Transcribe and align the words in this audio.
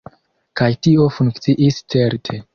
Kaj 0.61 0.69
tio 0.87 1.05
funkciis, 1.19 1.79
certe. 1.97 2.43